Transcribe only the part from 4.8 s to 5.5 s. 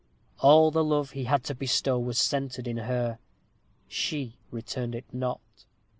it not.